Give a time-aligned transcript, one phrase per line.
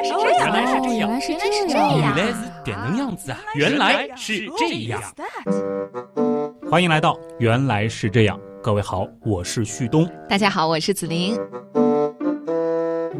[0.00, 2.00] 来是这样，原来是这样，原来是这这样。
[2.00, 3.38] 原来是这样子啊！
[3.54, 5.02] 原来是这样。
[6.70, 10.08] 欢迎来到原来是这样，各位好，我是旭东。
[10.28, 11.36] 大家好，我是子琳。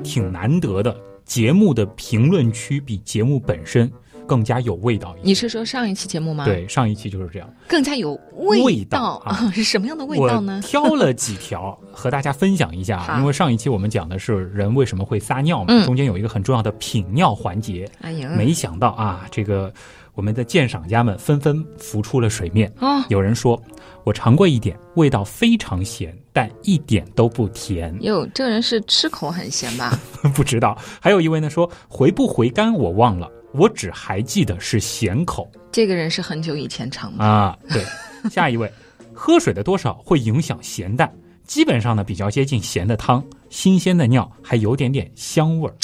[0.02, 0.96] 挺难得的，
[1.27, 3.90] 节目的评论区比节目本身
[4.30, 5.12] 更加有味道。
[5.22, 7.52] 你是说上一期节目吗？，对，上一期就是这样。
[7.66, 10.60] 更加有味味道啊 是什么样的味道呢？
[10.64, 17.91] 挑了几条和大家分享一下因为上一期我们讲的是人为什么会撒尿嘛，嗯中间有一个很重要的品尿环节。
[18.02, 19.74] 哎呀，没想到啊，这个
[20.14, 22.72] 我们的鉴赏家们纷纷浮出了水面。
[22.78, 23.60] 哦，有人说，
[24.05, 27.92] 我尝过一点，味道非常咸，但一点都不甜。
[28.00, 29.98] 哟，这个人是吃口很咸吧？
[30.34, 30.78] 不知道。
[31.00, 37.24] 还有一位呢说，回不回甘我忘了，我只还记得是咸口这个人是很久以前尝的。
[37.24, 37.58] 啊。
[37.68, 37.82] 对，
[38.30, 38.70] 下一位，
[39.12, 41.12] 喝水的多少会影响咸淡，
[41.46, 45.74] 基本上呢比较接近咸的汤，新鲜的尿还有点点香味儿。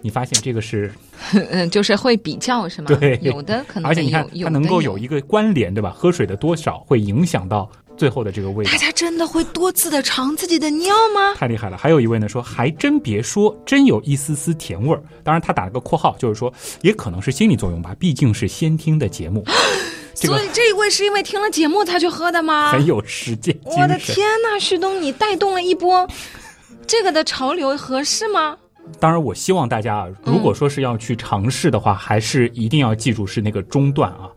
[0.00, 0.92] 你发现这个是，
[1.32, 2.88] 嗯，就是会比较是吗？
[2.88, 5.90] 对有的可能而且你看它能够有一个关联，对吧？
[5.90, 8.78] 喝水的多少会影响到最后的这个味道大。
[8.78, 11.34] 家真的会多次的尝自己的尿吗？
[11.36, 11.76] 太厉害了！
[11.76, 15.02] 还有一位呢说，还真别说，真有一丝丝甜味儿。
[15.22, 19.44] 当然，他打了个括号，就是说，也可能是心理作用吧，毕竟是先听的节目，
[20.14, 22.72] 这个所以这一位是因为听了节目才去喝的吗？
[22.72, 23.56] 很有实践。
[23.64, 26.06] 我的天呐，旭东，你带动了一波
[26.86, 28.56] 这个的潮流，合适吗？
[28.98, 34.28] 当然，我希望大家啊，如果说是要去尝试的话，还是一定要记住是那个中段啊。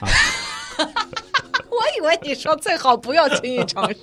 [0.00, 0.06] 我
[1.98, 3.96] 以为你说最好不要轻易尝试，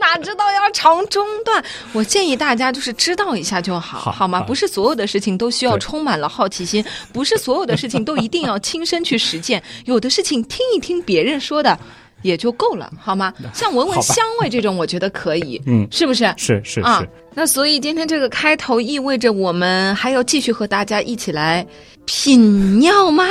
[0.00, 1.62] 哪知道要尝中断。
[1.92, 4.12] 我建议大家就是知道一下就好，吗？
[4.12, 11.78] 好吗不是所有的事情都需要充满了好奇心，不是所有的事情都一定要亲身去实践， 有的事情听一听别人说的。
[12.22, 13.34] 也就够了，好吗？
[13.52, 16.32] 像闻闻香味这种，我觉得可以，嗯是不是？
[16.38, 21.66] 是是啊是，，那所以今天这个开头意味着我们还要继续和大家一起来
[22.06, 23.28] 品尿吗？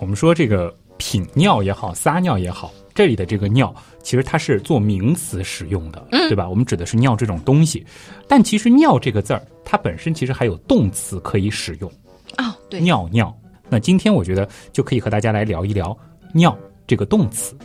[0.00, 6.48] 我们说这个品尿也好，撒尿也好，这里的这个尿其实它是做名词使用的，嗯对吧？
[6.48, 7.84] 我们指的是尿这种东西，
[8.28, 11.90] 但其实尿这个字儿，它本身其实还有动词可以使用，
[12.38, 13.36] 哦，对，尿尿。
[13.68, 15.96] 那今天我觉得就可以和大家来聊一聊
[16.32, 16.56] 尿
[16.86, 17.56] 这个动词。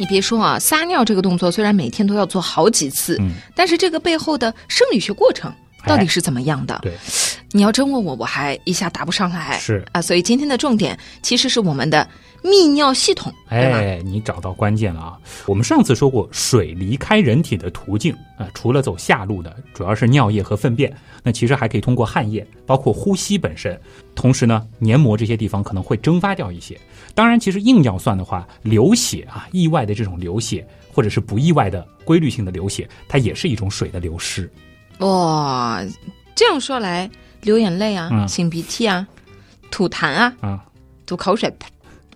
[0.00, 5.52] 你别说啊，撒尿这个动作虽然每天都要做好几次，嗯，但是这个背后的生理学过程
[5.84, 6.78] 到底是怎么样的？
[6.82, 6.94] 对，
[7.50, 9.58] 你要真问我，我还一下答不上来。
[9.58, 12.08] 是啊，所以今天的重点其实是我们的
[12.42, 15.18] 泌尿系统，哎，你找到关键了啊！
[15.46, 23.78] 我们上次说过，水离开人体的途径啊、除了走下路的，主要是尿液和粪便，那其实还可以通过汗液，包括呼吸本身。
[24.14, 26.78] 同时呢，黏膜这些地方可能会蒸发掉一些。
[27.14, 34.48] 当然，其实硬要算的话，流血啊，意外的这种流血，或者是不意外的规律性的流血，它也是一种水的流失。
[35.00, 35.84] 哇、
[36.36, 37.10] 这样说来，
[37.42, 39.06] 流眼泪啊，嗯擤鼻涕啊，
[39.70, 40.64] 吐痰啊，啊
[41.06, 41.52] 吐口水，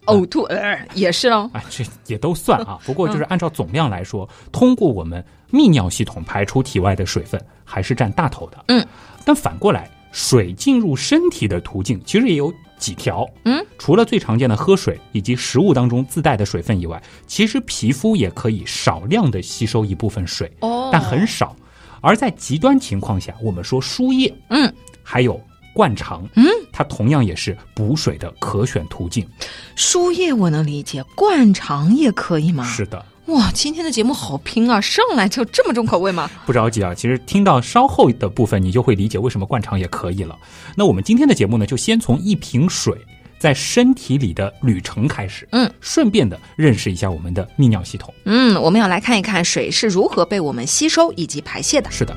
[0.07, 1.51] 呕吐，呃，也是哦。
[1.53, 2.79] 啊，这也都算啊。
[2.85, 8.65] 不过就是按照总量来说，通过我们泌尿系统排出体外的水分还是占大头的。
[8.69, 8.87] 嗯，
[9.25, 13.27] 但反过来，水进入身体的途径其实也有几条。
[13.45, 21.55] 嗯，除了最常见的喝水以及食物当中自带的水分以外，其实皮肤也可以少量的吸收一部分水，哦但很少。
[22.01, 24.75] 而在极端情况下，我们说输液，嗯，
[25.05, 25.41] 还有
[25.73, 29.27] 灌肠，嗯，它同样也是补水的可选途径。
[29.75, 32.65] 输液我能理解，灌肠也可以吗？
[32.65, 33.05] 是的。
[33.27, 34.81] 哇，今天的节目好拼啊！
[34.81, 36.29] 上来就这么重口味吗？
[36.45, 40.37] 不着急啊，其实听到稍后的部分，你就会理解为什么灌肠也可以了。
[40.75, 42.99] 那我们今天的节目呢，就先从一瓶水
[43.39, 48.13] 在身体里的旅程开始，嗯，顺便的认识一下我们的泌尿系统。
[48.25, 51.89] 嗯，我们要来看一看水是如何被我们吸收以及排泄的。
[51.93, 52.15] 是的。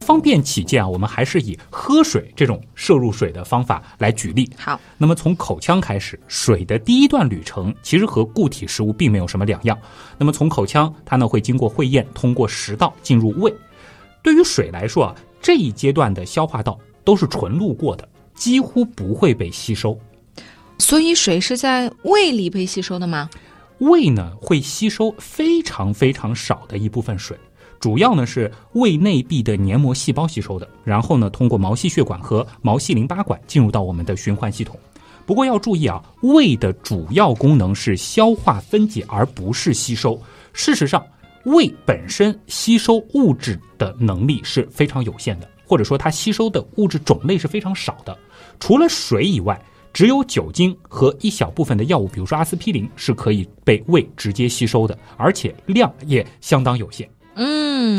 [0.00, 4.50] 方便起见啊，我们还是以喝水这种摄入水的方法来举例。
[4.58, 9.78] 好，那么从口腔开始，水的第一段旅程其实和固体食物并没有什么两样。
[10.18, 13.54] 那么从口腔，它呢会经过会咽，通过食道进入胃。
[14.22, 19.98] 对于水来说啊，这一阶段的消化道都是纯路过的，几乎不会被吸收。
[20.78, 23.30] 所以水是在胃里被吸收的吗？
[23.78, 27.38] 胃呢会吸收非常非常少的一部分水，
[27.80, 34.78] 主要呢是胃内壁的黏膜细胞吸收的，然后呢通过毛细血管和毛细淋巴管进入到我们的循环系统。
[35.24, 40.20] 不过要注意啊，胃的主要功能是消化分解，而不是吸收。
[40.52, 41.02] 事实上，
[41.44, 48.16] 胃本身吸收物质的能力是非常有限的，或者说它吸收的物质种类是非常少的。
[48.58, 49.58] 除了水以外，
[49.92, 57.08] 只有酒精和一小部分的药物，比如说阿司匹林，是可以被胃直接吸收的，而且量也相当有限。
[57.34, 57.98] 嗯，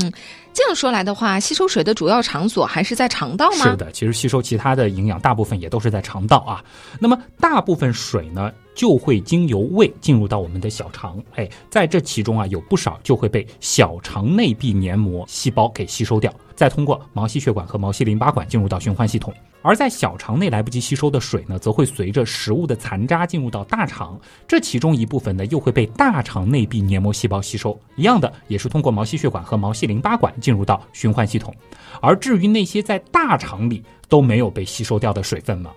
[0.54, 3.64] 这样说来的话，吸收水的主要场所还是在肠道吗？
[3.64, 6.64] 是的，其实吸收其他的营养，大部分也都是在肠道啊。
[7.00, 19.34] 那么大部分水呢，就会经由胃进入到我们的小肠，哎，在这其中啊，有不少就会被小肠内壁黏膜细胞给吸收掉，再通过毛细血管和毛细淋巴管进入到循环系统。
[19.64, 27.80] 而在小肠内来不及吸收的水呢，则会随着食物的残渣进入到大肠，这其中一部分呢，又会被大肠内壁黏膜细胞吸收。
[27.96, 31.54] 一样的，也是通过毛细血管和毛细淋巴管进入到循环系统。
[32.02, 35.72] 而至于那些在大肠里都没有被吸收掉的水分吗？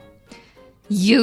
[0.88, 1.19] 哟，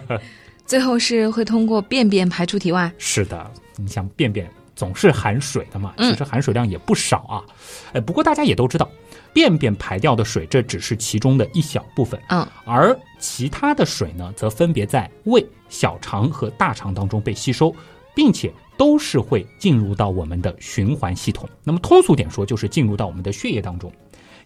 [0.66, 2.92] 最后是会通过便便排出体外。
[2.98, 7.44] 是的，你想便便总是含水的嘛，其实含水量也不少啊。
[7.92, 8.88] 哎，不过大家也都知道。
[9.34, 12.20] 便便排掉的水，这只是其中的一小部分。
[12.28, 17.74] 嗯，而其他的水呢，则分别在胃、小肠和大肠当中被吸收，
[18.14, 21.48] 并且都是会进入到我们的循环系统。
[21.64, 23.90] 那么通俗点说，就是进入到我们的血液当中。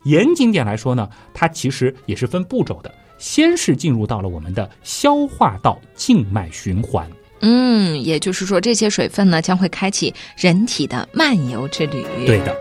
[0.05, 7.11] 严谨点来说呢，它其实也是分步骤的，先是进入到了我们的消化道静脉循环。
[7.41, 12.05] 嗯，也就是说，这些水分呢，将会开启人体的漫游之旅。
[12.27, 12.57] 对的。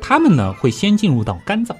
[0.00, 1.76] 它们呢会先进入到肝脏，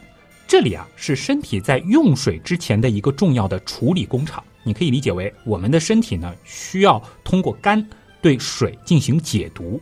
[0.48, 4.42] 这里啊是身体在用水之前的一个重要的处理工厂。
[4.64, 7.84] 你可以理解为我们的身体呢需要通过肝
[8.20, 9.80] 对水进行解毒。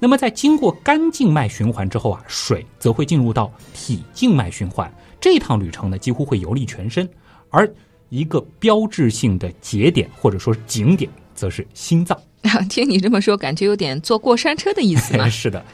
[0.00, 4.92] 那么在经过肝静脉循环之后啊，水则会进入到体静脉循环。
[5.24, 7.08] 这趟旅程呢几乎会游历全身，
[7.48, 7.66] 而
[8.10, 12.14] 一个标志性的节点或者说景点则是心脏。
[12.68, 15.24] 听你这么说，感觉有点坐过山车的意思呢。
[15.32, 15.64] 是的。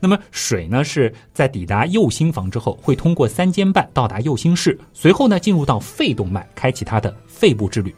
[0.00, 7.94] 那么水呢是在抵达右心房之后，会通过三尖瓣到达右心室，随后呢进入到肺动脉，开启它的肺部之旅。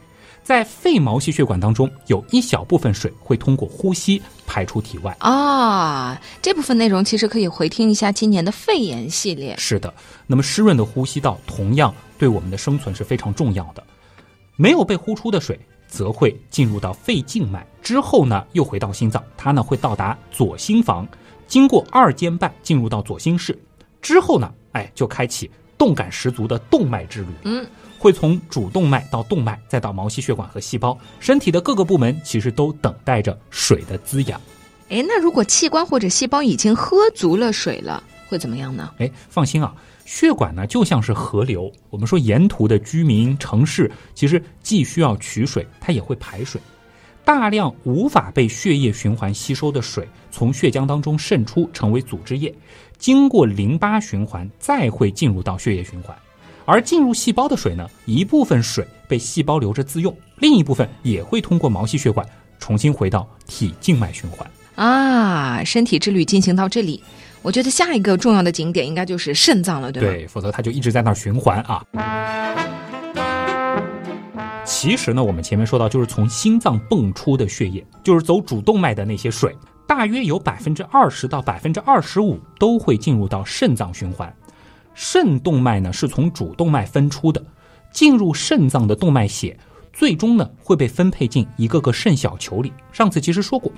[0.48, 5.14] 在肺毛细血管当中，有一小部分水会通过呼吸排出体外。
[5.20, 9.54] 啊，这部分内容其实可以回听一下今年的肺炎系列。
[9.58, 9.92] 是的，
[10.26, 13.84] 那么湿润的呼吸道同样对我们的生存是非常重要的。
[14.56, 21.06] 没有被呼出的水则会进入到肺静脉，之后呢又回到心脏，它呢会到达左心房。
[21.46, 23.54] 经过二尖瓣进入到左心室
[24.00, 27.28] 之后呢，哎，就开启动感十足的动脉之旅。
[27.44, 27.66] 嗯，
[27.98, 34.40] 会从主动脉到动脉，再到毛细血管和细胞，身体的各个部门其实都等待着水的滋养。
[34.88, 38.94] 哎，那如果器官或者细胞已经喝足了水了，会怎么样呢？
[38.98, 39.74] 哎，放心啊，
[40.06, 46.60] 血管呢就像是河流，我们说沿途的居民城市其实既需要取水，它也会排水。
[47.24, 52.54] 大量无法被血液循环吸收的水从血浆当中渗出，成为组织液，
[52.96, 56.16] 经过淋巴循环，再会进入到血液循环。
[56.68, 62.28] 而进入细胞的水呢，一部分水被细胞留着自用，另一部分也会通过毛细血管
[62.58, 64.46] 重新回到体静脉循环。
[64.74, 67.02] 啊，身体之旅进行到这里，
[67.40, 70.08] 我觉得下一个重要的景点应该就是肾脏了，对吧？
[70.10, 71.82] 对，否则它就一直在那儿循环啊。
[74.62, 79.56] 其实呢，我们前面说到，就是从心脏泵出的血液，就是走主动脉的那些水，
[79.86, 84.30] 大约有百分之二十到百分之二十五都会进入到肾脏循环。
[85.00, 87.40] 肾动脉呢是从主动脉分出的，
[87.92, 89.56] 进入肾脏的动脉血，
[89.92, 92.72] 最终呢会被分配进一个个肾小球里。
[92.90, 93.70] 上次其实说过，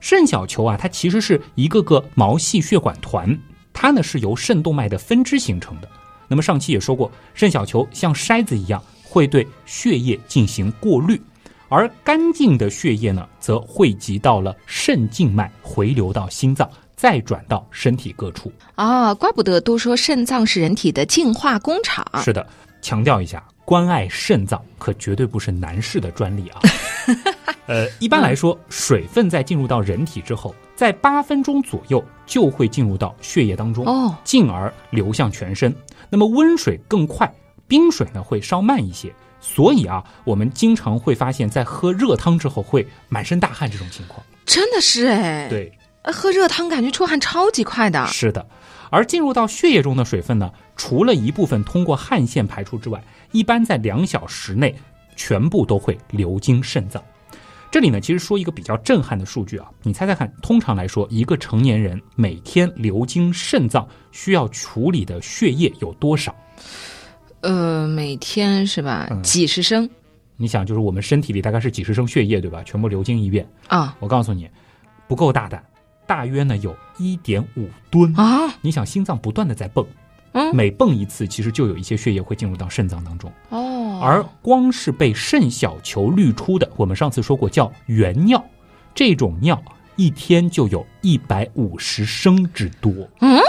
[0.00, 3.38] 肾小球啊，它其实是一个个毛细血管团，
[3.70, 5.88] 它呢是由肾动脉的分支形成的。
[6.26, 8.82] 那么上期也说过，肾小球像筛子一样。
[9.04, 11.20] 会对血液进行过滤，
[11.68, 16.66] 而干净的血液呢，则汇集到了肾静脉，回流到心脏，
[17.02, 18.52] 再转到身体各处。
[18.76, 22.06] 啊，怪不得都说肾脏是人体的净化工厂。
[22.22, 22.46] 是的，
[22.80, 26.60] 强调一下，关爱肾脏可绝对不是男士的专利啊。
[27.66, 35.74] 呃，一般来说，水分在进入到人体之后，在八分钟左右就会进入到血液当中，哦，进而流向全身。
[36.08, 37.28] 那么温水更快。
[37.66, 44.24] 冰水呢会稍慢一些，所以啊，我们经常会发现，在喝热汤之后会满身大汗这种情况。
[44.44, 45.72] 真的是哎，对，
[46.10, 48.06] 喝热汤感觉出汗超级快的。
[48.06, 48.44] 是的，
[48.90, 54.74] 而进入到血液中的水分呢，除了一部分通过汗腺排出之外，一般在两小时内
[55.14, 57.02] 全部都会流经肾脏。
[57.70, 66.34] 这里呢，其实说一个比较震撼的数据啊，你猜猜看，通常来说，一个成年人每天流经肾脏需要处理的血液有多少？
[67.40, 69.08] 呃，每天是吧？
[69.22, 69.88] 几十升？
[70.36, 72.62] 你想，就是我们身体里大概是几十升血液，对吧？
[72.64, 73.96] 全部流经一遍啊！
[74.00, 74.50] 我告诉你，
[75.08, 75.64] 不够大胆，
[76.12, 78.54] 大约呢有一点五吨啊！
[78.60, 79.82] 你想，心脏不断的在蹦，
[80.32, 83.98] 嗯，每蹦一次，其实就有一些血液会进入到肾脏当中哦。
[84.02, 88.44] 而光是被肾小球滤出的，我们上次说过叫原尿，
[88.94, 89.58] 这种尿
[89.96, 92.92] 一天就有一百五十升之多。
[93.20, 93.40] 嗯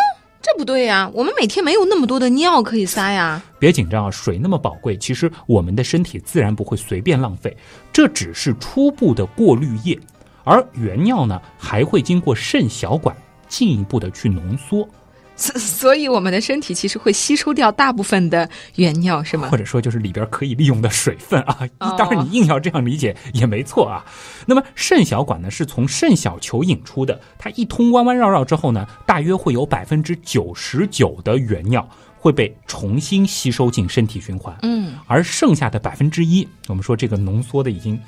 [0.41, 3.41] 这不对呀、我们每天没有那么多的尿可以撒呀。
[3.59, 7.55] 别紧张啊，水那么宝贵，其实我们的身体自然不会随便浪费，
[7.93, 9.97] 这只是初步的过滤液，
[10.43, 13.15] 而原尿呢还会经过肾小管
[13.47, 14.87] 进一步的去浓缩，
[15.35, 19.57] 所所以我们的身体其实会吸收掉大部分的原尿，是吗或？
[19.57, 21.57] 者说就是里边可以利用的水分啊。
[21.79, 24.03] 哦 当然你硬要这样理解也没错啊。
[24.45, 34.55] 那么肾小管呢是从肾小球引出的，它一通弯弯绕绕之后呢，大约会有百分之九十九的原尿会被重新吸收进身体循环。
[34.61, 37.99] 嗯而剩下的百分之一，我们说这个浓缩的已经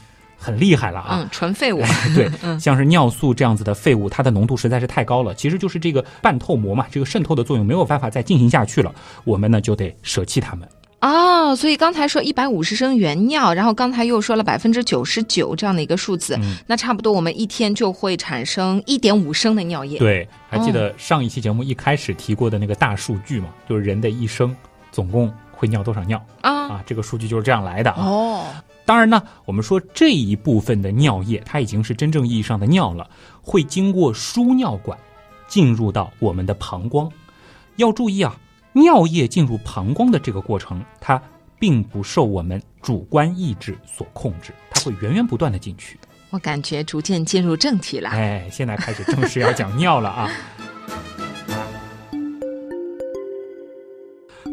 [0.46, 1.20] 很厉害了啊。
[1.20, 1.82] 嗯，纯废物。
[2.14, 10.68] 对， 像是尿素这样子的废物，它的浓度实在是太高了，其实就是这个半透膜嘛，这个渗透的作用没有办法再进行下去了，我们呢就得舍弃它们。
[11.02, 20.00] 哦，所以刚才说一百五十升原尿，然后刚才又说了百分之九十九这样的一个数字，嗯那差不多我们一天就会产生一点五升的尿液。
[20.00, 24.56] 对，还记得上一期节目一开始提过的那个大数据嘛，就是人的一生
[24.92, 26.84] 总共会尿多少尿啊，啊？
[26.88, 28.04] 这个数据就是这样来的啊。
[28.04, 28.46] 哦，
[28.86, 33.10] 当然呢，我们说这一部分的尿液，它已经是真正意义上的尿了，
[33.42, 34.98] 会经过输尿管
[35.48, 37.12] 进入到我们的膀胱。
[37.78, 38.38] 要注意啊，
[38.74, 41.20] 尿液进入膀胱的这个过程，它
[41.58, 46.00] 并不受我们主观意志所控制，它会源源不断的进去。
[46.30, 48.10] 我感觉逐渐进入正题了。
[48.10, 50.30] 哎，现在开始正式要讲尿了啊。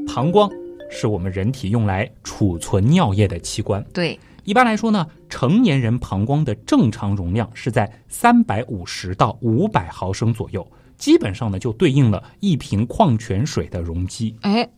[0.07, 0.51] 膀胱
[0.93, 3.83] 是我们人体用来储存尿液的器官。
[3.95, 14.37] 对，一般来说呢，成年人膀胱的正常容量是在三百五十到五百毫升左右，基本上呢就对应了一瓶矿泉水的容积。
[14.43, 14.69] 哎，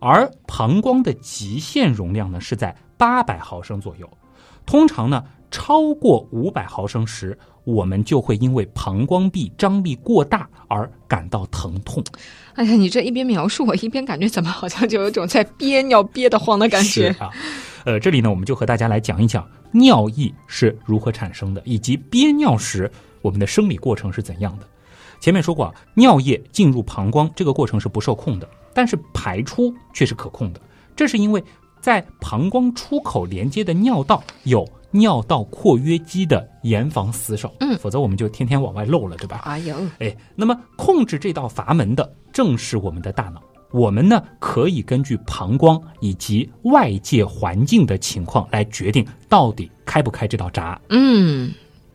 [0.00, 4.10] 而膀胱的极限容量呢是在八百毫升左右。
[4.66, 7.38] 通常呢，超过五百毫升时，
[7.70, 12.02] 我们就会因为膀胱壁张力过大而感到疼痛。
[12.54, 17.12] 哎呀，你这一边描述，我一边感觉怎么好像就有种在憋尿憋得慌的感觉。
[17.12, 17.30] 是啊，
[17.84, 22.90] 呃，这里呢，我们就和大家来讲一讲尿意是如何产生的，以及憋尿时
[23.22, 24.66] 我们的生理过程是怎样的。
[25.20, 30.60] 前面说过啊，尿液进入膀胱这个过程是不受控的，但是排出却是可控的。
[30.96, 31.42] 这是因为
[31.80, 39.42] 在膀胱出口连接的尿道有尿道括约肌的严防死守，嗯否则我们就天天往外漏了，对吧？
[39.44, 43.40] 哎呦，哎，那么控制这道阀门的正是我们的大脑。
[43.72, 50.80] 我们呢可以根据膀胱以及外界环境的情况来决定到底开不开这道闸。
[50.88, 51.52] 嗯，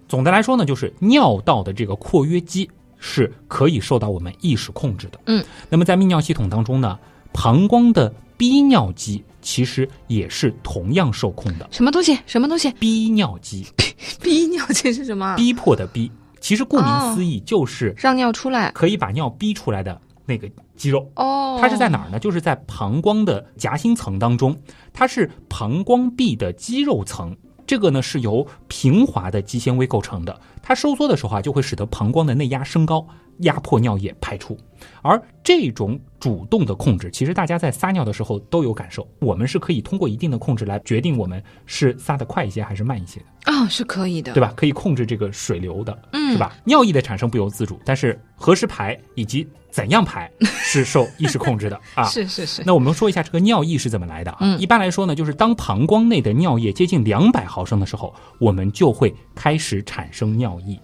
[0.07, 5.19] 总的来说呢，就是尿道的这个括约肌是可以受到我们意识控制的。
[5.25, 6.97] 嗯，那么在泌尿系统当中呢，
[7.33, 11.69] 膀胱的逼尿肌其实也是同样受控的。
[11.71, 12.17] 什么东西？
[12.25, 12.71] 什么东西？
[12.79, 13.63] 逼尿肌，
[14.19, 15.35] 逼尿机是什么？
[15.35, 16.11] 逼迫的逼，
[16.41, 18.71] 其实顾名哦思义就是让尿出来。
[18.71, 21.07] 可以把尿逼出来的那个肌肉。
[21.15, 22.17] 哦，它是在哪儿呢？
[22.17, 24.57] 就是在膀胱的夹心层当中，
[24.91, 27.37] 它是膀胱壁的肌肉层。
[27.67, 33.07] 这个呢是由平滑的肌纤维构成的，它收缩的时候啊，就会使得膀胱的内压升高，
[33.39, 34.57] 压迫尿液排出。
[35.01, 43.25] 而这种主动的控制，其实大家在撒尿的时候都有感受，我们是可以通过一定的控制来决定我们是撒的快一些还是慢一些的。
[43.51, 44.53] 啊、是可以的，对吧？
[44.55, 46.55] 可以控制这个水流的，嗯是吧？
[46.65, 52.03] 尿液的产生不由自主，但是何时排以及怎样排是受意识控制的 啊。
[52.05, 52.63] 是是是。
[52.65, 54.37] 那我们说一下这个尿意是怎么来的啊？
[54.41, 60.75] 嗯一般来说呢，就是当膀胱内的尿液接近两百毫升的时候，我们就会开始产生尿意；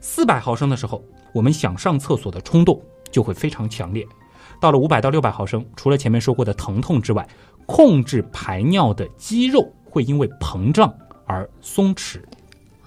[0.00, 1.02] 四百毫升的时候，
[1.36, 2.80] 我们想上厕所的冲动
[3.12, 4.06] 就会非常强烈。
[4.58, 7.28] 到了五百到六百毫升，除了前面说过的疼痛之外，
[7.66, 10.90] 控制排尿的肌肉会因为膨胀
[11.26, 12.18] 而松弛，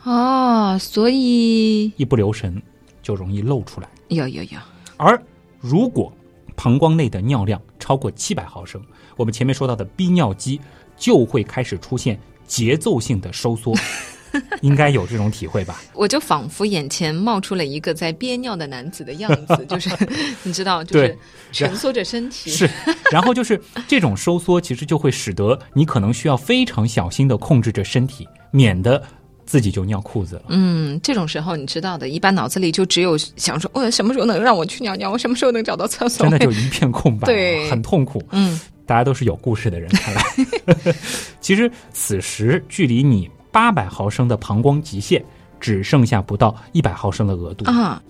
[0.03, 2.59] 啊，所以一不留神
[3.03, 3.87] 就容易漏出来。
[4.07, 4.57] 有有有，
[4.97, 5.21] 而
[5.59, 6.11] 如果
[6.55, 8.81] 膀胱内的尿量超过七百毫升，
[9.15, 10.59] 我们前面说到的逼尿肌
[10.97, 13.75] 就会开始出现节奏性的收缩，
[14.61, 15.81] 应该有这种体会吧？
[15.93, 19.89] 我就仿佛眼前冒出了一个在憋尿的男子的样子，就是
[20.43, 21.17] 你知道，就是
[21.51, 22.69] 蜷缩着身体，是，
[23.11, 29.01] 然后就是这种收缩，其实就会使得你可能需要非常小心的控制着身体，免得
[29.45, 30.43] 自己就尿裤子了。
[30.49, 35.11] 嗯，这种时候你知道的，一般脑子里就只有想说，我、什么时候能让我去尿尿？
[35.11, 36.29] 我什么时候能找到厕所？
[36.29, 38.21] 真的就一片空白，对很痛苦。
[38.31, 40.23] 嗯，大家都是有故事的人，看来。
[41.41, 45.23] 其实此时距离你八百毫升的膀胱极限
[45.59, 47.65] 只剩下不到一百毫升的额度。
[47.65, 48.01] 啊，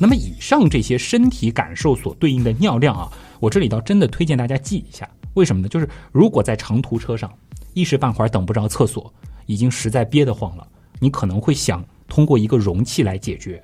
[0.00, 3.10] 那么以上这些身体感受所对应的尿量啊，
[3.40, 5.08] 我这里倒真的推荐大家记一下。
[5.34, 5.68] 为什么呢？
[5.68, 7.32] 就是如果在长途车上
[7.74, 9.12] 一时半会儿等不着厕所，
[9.46, 10.66] 已经实在憋得慌了，
[10.98, 13.62] 你可能会想通过一个容器来解决，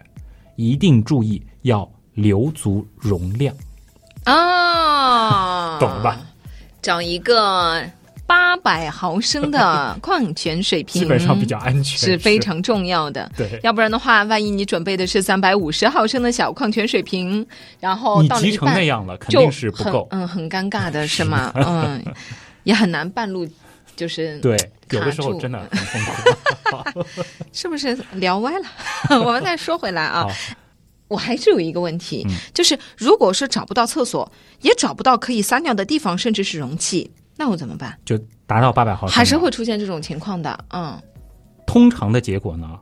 [0.57, 3.55] 一定注意要留足容量。
[4.25, 6.21] 啊，懂了吧？
[6.81, 7.83] 找一个
[8.27, 13.31] 八百毫升的 矿泉水瓶，基本上比较安全，是非常重要的。
[13.37, 17.47] 对，要不然的话，万一你准备的是三百五十毫升的小矿泉水瓶，
[17.81, 20.09] 然后你到了一半急成那样了，肯就定是不够。
[20.11, 21.53] 很嗯，很尴尬的 是吗？
[21.55, 22.03] 嗯，
[22.63, 23.47] 也很难半路
[23.95, 24.57] 就是对，
[24.91, 27.07] 有卡的时候住真的很痛苦。
[27.53, 29.21] 是不是聊歪了？
[29.23, 30.27] 我们再说回来啊，
[31.09, 34.31] 我还是有一个问题，嗯就是如果说找不到厕所，
[34.63, 37.99] 也找不到可以撒尿的地方，甚至是容器，那我怎么办？
[38.05, 40.65] 就达到八百毫升，还是会出现这种情况的。
[40.71, 41.01] 嗯，
[41.67, 42.79] 通常的结果呢，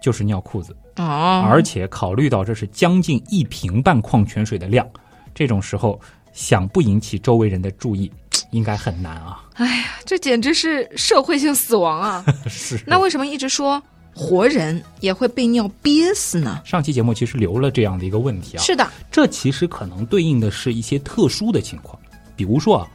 [0.00, 4.86] 就是尿裤子，哦，而且考虑到这是将近一瓶半矿泉水的量，
[5.34, 6.00] 这种时候
[6.32, 8.10] 想不引起周围人的注意，
[8.50, 9.44] 应该很难啊。
[9.54, 12.24] 哎呀，这简直是社会性死亡啊！
[12.48, 12.82] 是。
[12.86, 13.80] 那为什么一直说
[14.14, 16.60] 活人也会被尿憋死呢？
[16.64, 21.96] 上期节目其实留了这样的一个问题啊，是的，这其实可能对应的是一些特殊的情况，
[22.34, 22.88] 比如说啊，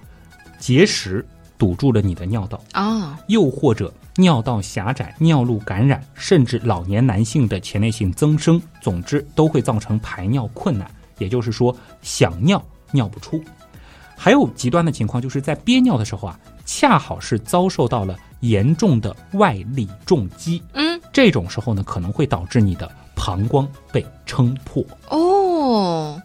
[0.60, 1.26] 结石
[1.58, 13.44] 堵住了你的尿道，啊、又或者尿道狭窄、尿路感染，甚至老年男性的前列腺增生，总之都会造成排尿困难，也就是说想尿尿不出。
[14.16, 24.84] 还有极端的情况，就是在憋尿的时候啊，恰好是遭受到了严重的外力重击，嗯，这种时候呢，可能会导致你的膀胱被撑破。
[25.10, 26.17] 哦，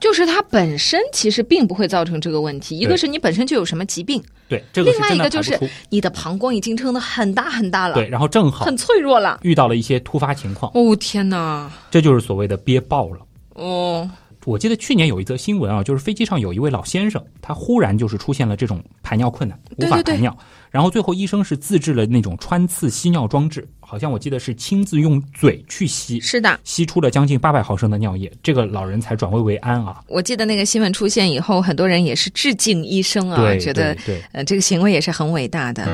[0.00, 5.58] 就是它本身其实并不会造成这个问题，一个是你本身就有什么疾病，对，这个另外一个就是。
[5.90, 9.38] 你的膀胱已经撑得很大很大了，对，，然后正好很脆弱了。
[9.42, 11.70] 遇到了一些突发情况，哦天哪！
[11.90, 13.18] 这就是所谓的憋爆了。
[13.54, 14.08] 哦，
[14.44, 20.36] 我记得去年有一则新闻啊，就是飞机上有一位老先生，他忽然就是出现了这种排尿困难，无对对对法排尿，
[20.70, 30.00] 然后最后医生是自制了那种穿刺吸尿装置，好像我记得是亲自用嘴去吸，是的，吸出了将近八百毫升的尿液，这个老人才转危为安啊。
[30.06, 35.84] 我记得那个新闻出现以后，很多人也是致敬医生啊，觉得对对呃这个行为也是很伟大的。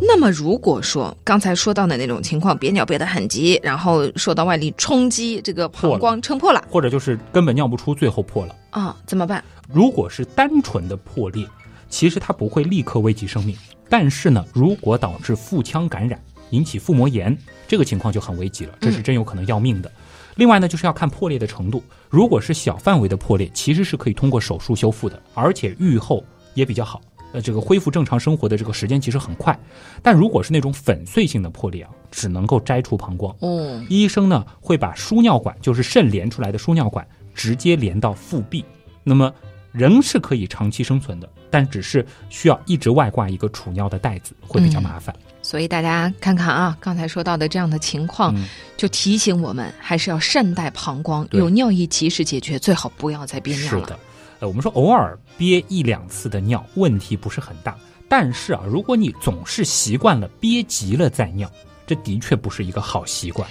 [0.00, 8.56] 那么，如果说刚才说到的那种情况，憋尿憋得很急，然后受到外力冲击，这个膀胱撑破了或者就是根本尿不出，最后破了。
[8.70, 9.44] 啊，怎么办？
[9.70, 11.46] 如果是单纯的破裂，
[11.92, 13.54] 其实它不会立刻危及生命，
[13.86, 17.36] 但是呢，如果导致腹腔感染，引起腹膜炎，
[17.68, 19.92] 这个情况就很危急了，这是真有可能要命的。
[20.36, 26.24] 另外呢，就是要看破裂的程度，如果是小范围的破裂，其实是可以通过手术修复的，而且愈后
[26.54, 26.98] 也比较好。
[27.34, 29.56] 呃，这个恢复正常生活的这个时间其实很快，
[30.02, 33.36] 但如果是那种粉碎性的破裂啊，只能够摘除膀胱。
[33.40, 38.64] 哦，医生呢会把输尿管，就是肾连出来的输尿管，直接连到腹壁。
[39.04, 39.30] 那么
[39.72, 45.14] 人是可以长期生存的，但只是需要一直外挂一个储尿的袋子，会比较麻烦。
[45.40, 48.44] 所以大家看看啊，刚才说到的这样的情况，嗯
[48.76, 53.80] 就提醒我们还是要善待膀胱，有尿意及时解决，最好不要再憋尿了。
[53.80, 53.98] 是的，
[54.40, 57.76] 呃，我们说偶尔憋一两次的尿，问题不是很大。
[58.08, 61.50] 但是啊，如果你总是习惯了憋急了再尿，
[61.86, 63.48] 这的确不是一个好习惯。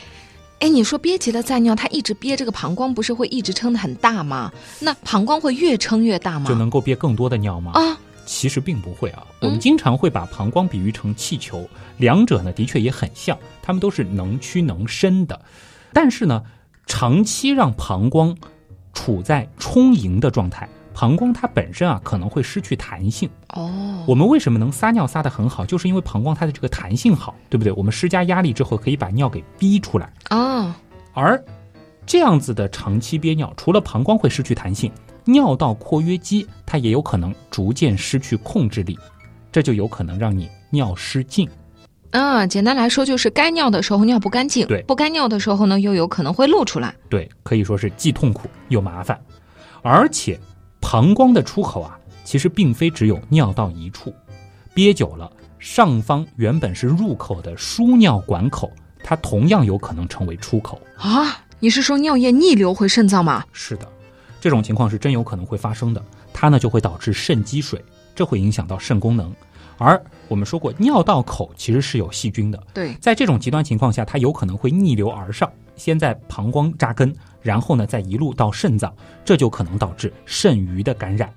[0.61, 4.51] 哎，你说憋急了再尿，它一直憋这个膀胱，不是会一直撑得很大吗？
[4.79, 6.47] 那膀胱会越撑越大吗？
[6.47, 7.71] 就能够憋更多的尿吗？
[7.73, 7.97] 啊，
[8.27, 9.25] 其实并不会啊。
[9.41, 15.41] 嗯我们经常会把膀胱比喻成气球，两者呢的确也很像，它们都是能屈能伸的。
[15.91, 16.43] 但是呢，
[16.85, 18.37] 长期让膀胱
[18.93, 23.29] 处在充盈的状态，膀胱它本身啊可能会失去弹性。
[23.49, 27.71] 哦，我们为什么能撒尿撒得很好，就是因为膀胱它的这个弹性好，对不对？
[27.73, 30.11] 我们施加压力之后可以把尿给逼出来。
[30.29, 30.73] 哦，
[31.13, 31.41] 而
[32.05, 34.91] 这样子的长期憋尿，除了膀胱会失去弹性，
[35.25, 38.97] 尿道括约肌它也有可能逐渐失去控制力，
[39.51, 41.49] 这就有可能让你尿失禁。
[42.11, 46.93] 嗯，简单来说就是该尿的时候尿不干净，对不该尿的时候呢又有可能会露出来。
[47.07, 49.17] 对，可以说是既痛苦又麻烦。
[49.81, 50.37] 而且，
[50.81, 54.13] 膀胱的出口啊，其实并非只有尿道一处，
[54.73, 58.69] 憋久了，上方原本是入口的输尿管口，
[59.03, 60.81] 它同样有可能成为出口。
[60.97, 63.45] 啊，你是说尿液逆流回肾脏吗？
[63.53, 63.87] 是的，
[64.41, 66.03] 这种情况是真有可能会发生的。
[66.33, 67.83] 它呢就会导致肾积水，
[68.15, 69.33] 这会影响到肾功能。
[69.77, 78.93] 而我们说过，尿道口其实是有细菌的，对，在这种极端情况下，它有可能会逆流而上，先在膀胱扎根，然后呢再一路到肾脏，
[79.25, 81.33] 这就可能导致肾盂的感染。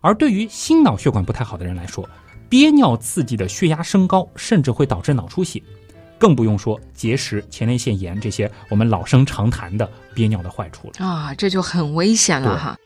[0.00, 2.08] 而对于心脑血管不太好的人来说，
[2.48, 5.60] 憋尿刺激的血压升高，甚至会导致脑出血，
[6.18, 11.04] 更不用说结石、前列腺炎这些我们老生常谈的憋尿的坏处了。
[11.04, 12.78] 啊，这就很危险了哈。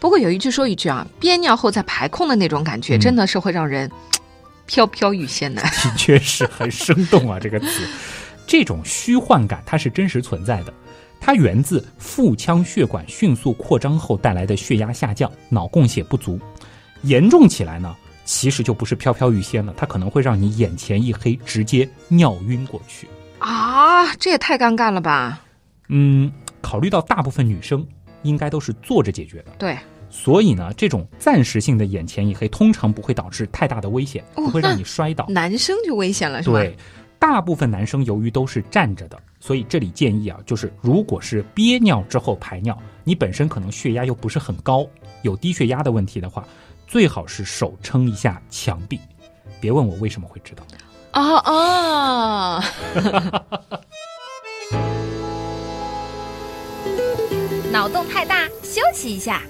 [0.00, 3.90] 不过有一句说一句啊，憋尿后再排空的那种感觉，嗯真的是会让人
[4.64, 5.60] 飘飘欲仙的。
[5.84, 7.86] 的确是很生动啊，这个词。
[8.46, 10.72] 这种虚幻感它是真实存在的，
[11.20, 16.38] 它源自腹腔血管迅速扩张后带来的血压下降、脑供血不足。
[17.02, 23.08] 严重起来呢，其实就不是飘飘欲仙了，它可能会让你眼前一黑，直接尿晕过去。
[23.38, 25.40] 啊，这也太尴尬了吧？
[25.88, 27.86] 嗯，考虑到大部分女生
[28.22, 29.78] 应该都是坐着解决的，对，
[30.10, 35.24] 所以呢，这种暂时性的眼前一黑通常不会导致太大的危险，哦不会让你摔倒。
[35.28, 36.58] 男生就危险了，是吧？
[36.58, 36.76] 对，
[37.18, 44.86] 大部分男生由于都是站着的，所以这里建议啊，就是如果是憋尿之后排尿，你本身可能血压又不是很高，
[45.22, 46.46] 有低血压的问题的话，
[46.86, 49.00] 最好是手撑一下墙壁。
[49.60, 50.64] 别问我为什么会知道，
[51.10, 52.64] 啊啊！
[57.72, 59.42] 脑洞太大，休息一下。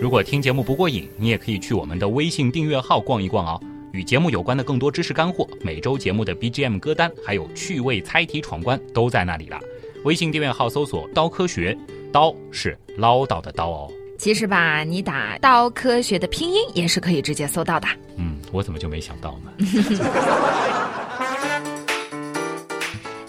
[0.00, 3.60] 如果听节目不过瘾，你也可以去我们的微信订阅号逛一逛哦。
[3.98, 9.58] 与节目有关的更多知识干货，每周节目的 BGM 歌单，还有趣味猜题闯关都在那里了。
[10.04, 11.76] 微信订阅号搜索“刀科学”，
[12.12, 13.90] 刀是唠叨的刀哦。
[14.16, 17.88] 其实吧，你打“刀科学”的拼音也是可以直接搜到的。
[18.18, 19.50] 嗯，我怎么就没想到呢？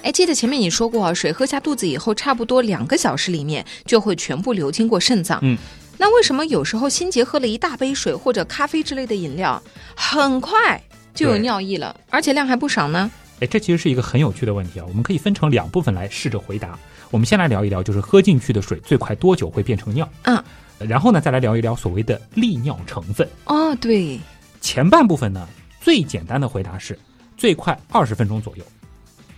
[0.04, 5.40] 哎，记得前面你说过啊，水喝下肚子以后，差不多两个小时里面就会全部流经过肾脏。
[5.42, 5.58] 嗯，
[6.02, 9.62] 那为什么有时候心杰喝了一大杯水或者咖啡之类的饮料，
[9.94, 10.82] 很快
[11.14, 13.12] 就有尿意了，而且量还不少呢？
[13.42, 16.80] 哎，这其实是一个很有趣的问题啊，我们可以分成两部分来试着回答。
[17.12, 20.08] 我们先来聊一聊，就是喝进去的水最快多久会变成尿？
[20.24, 20.42] 嗯，
[20.80, 23.28] 然后呢，再来聊一聊所谓的利尿成分。
[23.44, 24.18] 哦，对，
[24.62, 25.46] 前半部分呢，
[25.82, 26.98] 最简单的回答是
[27.36, 28.64] 最快二十分钟左右，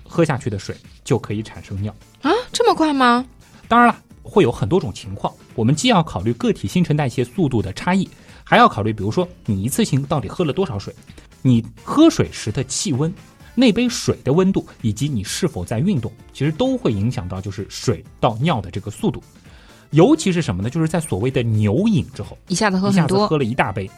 [0.04, 1.92] 喝下去的水就可以产生尿。
[2.22, 3.26] 啊，这么快吗？
[3.68, 3.98] 当然了，
[4.32, 8.08] 会有很多种情况，我们既要考虑个体新陈代谢速度的差异，
[8.46, 10.96] 还要考虑，比如说你一次性到底喝了多少水，
[11.42, 13.14] 你喝水时的气温。
[13.54, 19.22] 那杯水的温度以及你是否在运动，其实都会影响到就是水到尿的这个速度。
[19.90, 20.70] 尤其是什么呢？
[20.70, 23.92] 就是在所谓的牛饮之后，一下子喝很多，一下子喝了一大杯，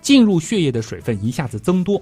[0.00, 2.00] 进入血液的水分一下子增多，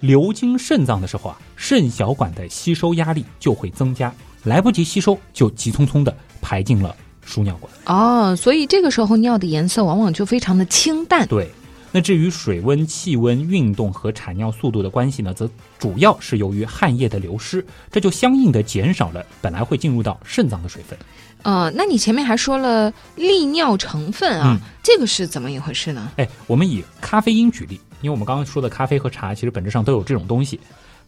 [0.00, 4.12] 流经肾脏的时候啊，肾小管的吸收压力就会增加，
[4.44, 7.72] 来不及吸收就急匆匆的排进了输尿管。
[7.86, 11.26] 哦，所以这个时候尿的颜色往往就非常的清淡。
[11.26, 11.50] 对，
[11.92, 20.98] 那至于水温、气温、运动和产尿速度的关系呢，则主要是由于汗液的流失，这就相应的减少了本来会进入到肾脏的水分。
[21.46, 26.10] 呃，那你前面还说了利尿成分啊，嗯这个是怎么一回事呢？
[26.16, 30.58] 哎，我们以咖啡因举例，因为我们刚刚说的咖啡和茶其实本质上都有这种东西。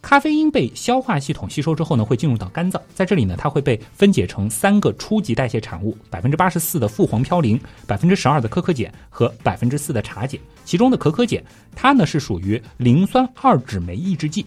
[0.01, 10.39] 咖啡因被消化系统吸收之后呢，会进入到肝脏，在这里呢，它会被分解成三个初级代谢产物：百分之八十四的复黄嘌呤、百分之十二的可可碱和百分之四的茶碱。
[10.63, 11.43] 其中的可可碱，
[11.75, 14.45] 它呢是属于磷酸二酯酶抑制剂，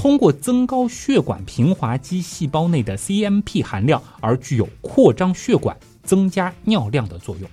[0.00, 7.50] 通过增高血管平滑肌细胞内的 CMP 含量而具有扩张血管、增加尿量的作用。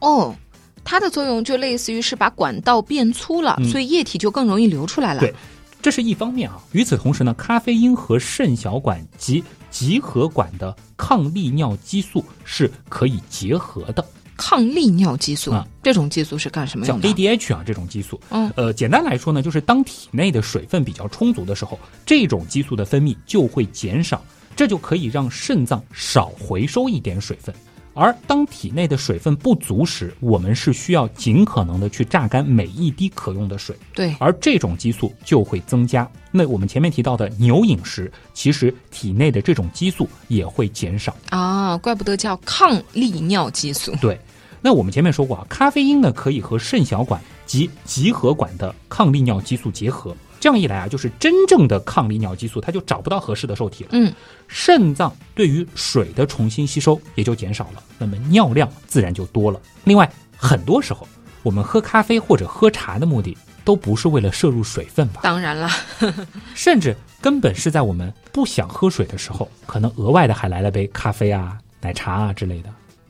[0.00, 0.34] 哦，
[0.82, 5.20] 它的作用就类似于是把管道变粗了，嗯所以液体就更容易流出来了。
[5.20, 5.32] 对
[5.80, 6.60] 这是一方面啊。
[6.72, 14.04] 与此同时呢，咖啡因和肾小管及集合管的抗利尿激素是可以结合的，
[14.36, 18.18] 抗利尿激素、啊这种激素是干什么叫用的？ADH 啊这种激素。
[18.30, 24.24] 嗯，呃，简单来说呢，就是当体内的水分比较充足的时候，这种激素的分泌就会减少，
[24.56, 27.54] 这就可以让肾脏少回收一点水分。
[27.94, 33.74] 而当体内的水分不足时，我们是需要尽可能的去榨干每一滴可用的水。
[33.94, 36.08] 对，而这种激素就会增加。
[36.32, 41.14] 那我们前面提到的牛饮食，其实体内的这种激素也会减少。
[41.30, 43.94] 啊，怪不得叫抗利尿激素。
[44.00, 44.18] 对，
[44.60, 53.90] 那我们前面说过啊，咖啡因呢可以和肾小管及集合管的抗利尿激素结合，这样一来啊，就是真正的抗利尿激素它就找不到合适的受体了。
[53.92, 54.12] 嗯，
[54.46, 59.58] 肾脏对于水的重新吸收也就减少了，那么尿量自然就多了。
[59.84, 61.08] 另外，很多时候
[61.42, 65.22] 我们喝咖啡或者喝茶的目的都不是为了摄入水分吧？
[65.22, 65.70] 当然了，
[66.54, 72.68] 甚至根本是在我们不想喝水的时候，可能额外的还来了杯咖啡啊、奶茶啊之类的。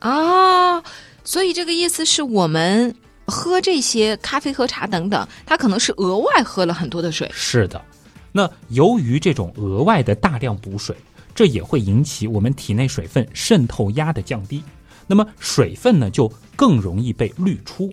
[0.09, 0.81] 啊，
[1.25, 2.95] 所以这个意思是我们
[3.27, 7.31] 喝这些咖啡喝茶等等，它可能是额外喝了很多的水。
[7.33, 7.81] 是的，
[8.33, 10.95] 那由于这种额外的大量补水，
[11.35, 14.63] 这也会引起我们体内水分渗透压的降低，
[15.07, 17.93] 那么水分呢就更容易被滤出。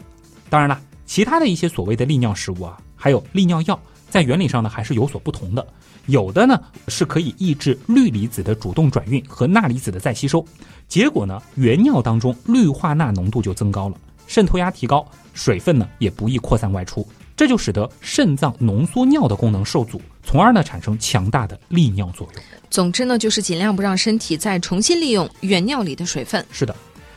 [0.50, 5.66] 当然了，其他的一些所谓的利尿食物啊，还有利尿药，在原理上呢还是有所不同的。
[6.08, 10.44] 有的呢是可以抑制氯离子的主动转运和钠离子的再吸收，
[10.88, 13.96] 结果呢原尿当中氯化钠浓度就增高了，
[14.28, 17.08] 渗透压提高，水分呢也不易扩散外出。
[17.36, 22.44] 这就使得肾脏浓缩尿的功能受阻，从而呢产生强大的利尿作用。
[22.70, 26.46] 总之呢，就是尽量不让身体再重新利用原尿里的水分。
[26.52, 26.76] 是的，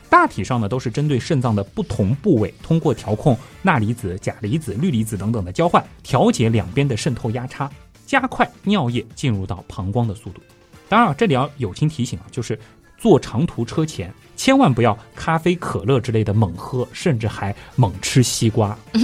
[0.08, 7.70] 大体上呢都是针对肾脏的不同部位，通过调控钠离子、钾离子、氯离子等等的交换，调节两边的渗透压差，
[8.06, 10.40] 加快尿液进入到膀胱的速度。
[10.88, 12.58] 当然，这里要友情提醒啊，就是
[12.96, 18.76] 坐长途车前千万不要咖啡、可乐之类的猛喝，甚至还猛吃西瓜。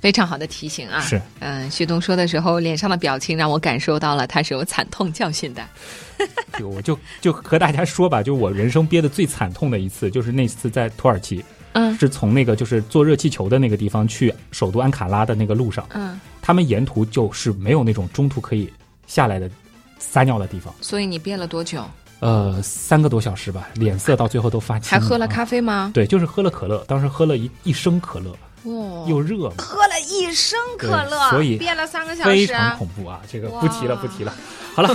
[0.00, 1.00] 非常好的提醒啊！
[1.00, 5.66] 是，嗯，旭东说的时候，脸上的表情让我感受到了他是有惨痛教训的。
[6.58, 18.70] 就我就就和大家说吧，就我人生憋的最惨痛的一次，就是那次在土耳其，嗯是从那个就是坐热气球的那个地方去首都安卡拉的那个路上，嗯，他们沿途就是没有那种中途可以
[19.06, 19.50] 下来的
[19.98, 20.74] 撒尿的地方。
[20.82, 21.82] 所以你憋了多久？
[22.20, 24.90] 呃，三个多小时吧，脸色到最后都发青。
[24.90, 25.90] 还喝了啊咖啡吗？
[25.92, 28.30] 对，就是喝了可乐，当时喝了一一升可乐，
[28.64, 33.20] 哦又热嘛，喝了一升可乐，所以憋了三个小时非，常恐怖啊！
[33.30, 34.32] 这个不提了，不提了。
[34.74, 34.88] 好了，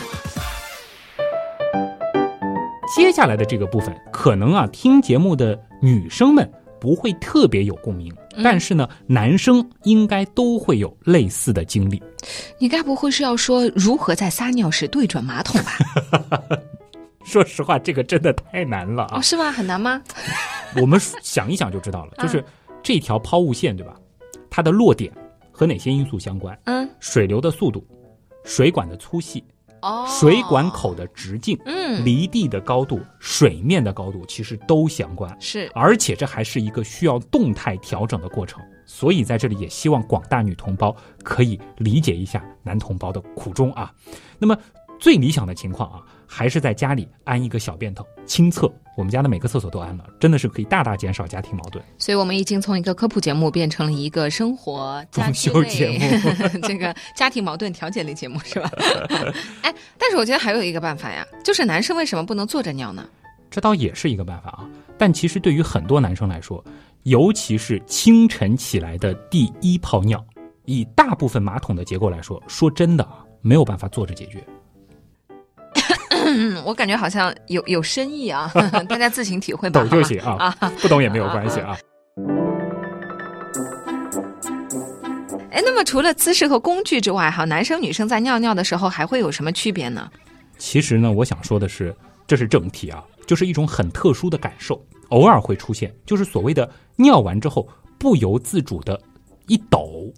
[2.96, 6.50] 接下来的这个部分，可能啊，听节目的女生们
[6.82, 12.02] 不会特别有共鸣，嗯但是呢，男生应该都会有类似的经历。
[12.58, 15.78] 你该不会是要说如何在撒尿时对准马桶吧？
[17.32, 19.22] 说实话，这个真的太难了啊哦，！
[19.22, 19.52] 是吗？
[19.52, 20.02] 很难吗？
[20.82, 22.44] 我们想一想就知道了，嗯就是
[22.82, 23.96] 这条抛物线，对吧？
[24.50, 25.14] 它的落点
[25.52, 26.58] 和哪些因素相关？
[26.66, 27.86] 嗯，水流的速度、
[28.44, 29.44] 水管的粗细、
[29.82, 35.36] 哦，水管口的直径、嗯，离地的高度、水面的高度，其实都相关。
[35.40, 43.94] 是而且这还是一个需要动态调整的过程，所以在这里也希望广大女同胞可以理解一下男同胞的苦衷啊。
[44.40, 44.58] 那么
[45.00, 48.72] 最理想的情况啊，还是在家里安一个小便桶，亲测。
[48.96, 51.84] 我们家的每个厕所都安了，真的是可以大大减少家庭矛盾。
[51.98, 58.70] 所以我们已经从一个科普节目变成了一个生活家装修节目 这个家庭矛盾调解类节目是吧？
[59.64, 63.10] 哎，但是我觉得还有一个办法呀，就是男生为什么不能坐着尿呢？
[63.50, 64.70] 这倒也是一个办法啊。
[64.98, 66.64] 但其实对于很多男生来说，
[67.04, 70.24] 尤其是清晨起来的第一泡尿，
[70.66, 74.46] 以大部分马桶的结构来说，说真的啊，没有办法坐着解决。
[76.36, 78.52] 嗯， 我感觉好像有有深意啊，
[78.88, 79.82] 大家自行体会吧。
[79.82, 81.78] 懂就行啊，不懂也没有关系啊。
[85.52, 90.10] 哎，那么除了姿势和工具之外，哈，男生女生在尿尿的时候还会有什么区别呢？
[90.58, 91.96] 其实呢，我想说的是，
[92.28, 99.00] 这是正题啊，就是一种很特殊的感受，偶尔会出现，就是所谓的尿完之后不由自主的
[99.48, 100.14] 一抖。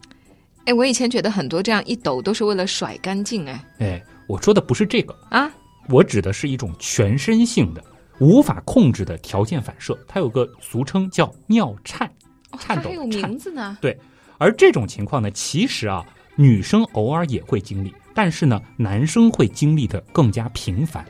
[0.66, 5.50] 哎，我以前觉得很多这样一抖都是为了甩干净，哎哎，我说的不是这个，啊，
[5.92, 7.84] 我指的是一种全身性的、
[8.20, 12.08] 无法控制的条件反射，它有个俗称叫尿颤，
[12.52, 13.78] 哦颤抖它还有名字呢。
[13.82, 13.98] 对，
[14.38, 21.06] 而这种情况呢，其实啊，女生偶尔也会经历，但是呢，男生会经历的更加频繁。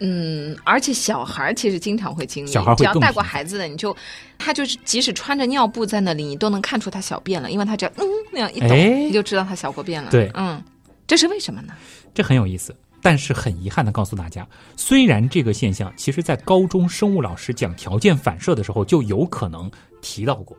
[0.00, 3.96] 嗯，而且小孩其实经常会经历，只要带过孩子的，你就
[4.38, 10.08] 他就是即使穿着尿布在那里，你都能看出他小便了，因为他只要嗯那样一抖，哎你就知道他小过便了。
[10.10, 10.62] 对嗯，
[11.06, 11.72] 这是为什么呢？
[12.14, 12.72] 这很有意思。
[13.00, 20.56] 但是很遗憾的告诉大家，虽然这个现象其实在高中生物老师讲条件反射的时候就有可能提到过，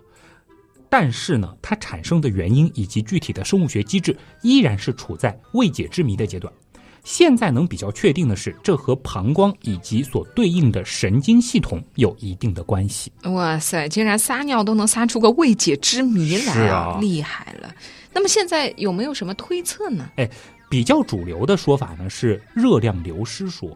[0.90, 6.52] 但是呢，它产生的原因以及具体的生物学机制依然是处在未解之谜的阶段。
[7.06, 13.12] 现在能比较确定的是，这和膀胱以及所对应的神经系统有一定的关系。
[13.24, 17.74] 哇塞，竟然撒尿都能撒出个未解之谜来是啊厉害了！
[18.14, 20.10] 那么现在有没有什么推测呢？
[20.70, 23.76] 比较主流的说法呢是热量流失说，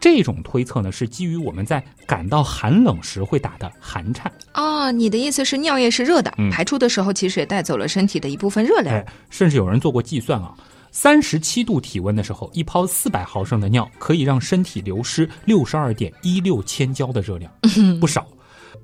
[0.00, 4.30] 这种推测呢是基于我们在感到寒冷时会打的寒颤。
[4.54, 8.94] 哦，你的意思是尿液是热的，嗯排出的时候其实也带走了身体的一部分热量。
[8.94, 10.52] 哎，甚至有人做过计算啊，
[10.90, 17.52] 三十七度体温的时候，一泡四百毫升的尿可以让身体流失六十二点一六千焦的热量，
[18.00, 18.26] 不少。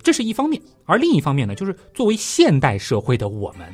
[0.01, 3.67] 这是一方面，而另一方面呢，就是作为现代社会的我们，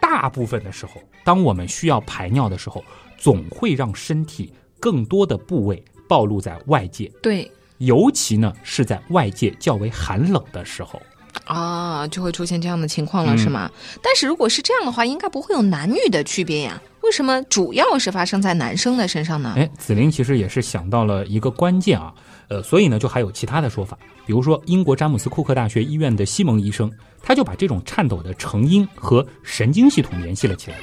[0.00, 2.82] 大部分的时候，当我们需要排尿的时候，
[3.18, 4.50] 总会让身体
[4.80, 11.02] 更多的部位暴露在外界，对尤其呢是在外界较为寒冷的时候。
[11.44, 13.70] 啊，就会出现这样的情况了，嗯是吗？
[14.02, 16.80] 但是如果是这样的话，应该不会有男女的区别呀？
[17.02, 19.54] 为什么主要是发生在男生的身上呢？
[19.56, 22.12] 哎，紫菱其实也是想到了一个关键啊，
[22.48, 26.90] 呃，所以呢，就还有其他的说法，比如说英国詹姆斯库克大学医院的西蒙医生，
[27.22, 30.76] 他就把这种颤抖的成因和神经系统联系了起来。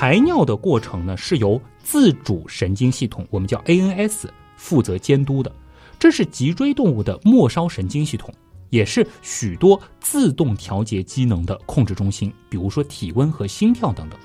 [0.00, 5.52] 排尿的过程呢，是由自主神经系统，我们叫 ANS 负责监督的，
[5.98, 8.32] 这是脊椎动物的末梢神经系统。
[8.70, 14.16] 也是许多自动调节机能的控制中心，比如说体温和心跳等等。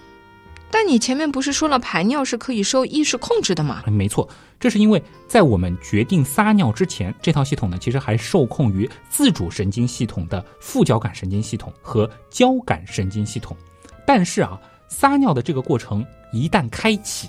[0.70, 3.82] 但你前面不是说了排尿是可以受意识控制的吗？
[3.88, 13.58] 没错，这是因为在我们决定撒尿之前，这套系统呢其实还受控于自主神经系统的副交感神经系统和交感神经系统。
[14.06, 14.60] 但是啊，
[14.94, 17.28] 撒尿的这个过程一旦开启，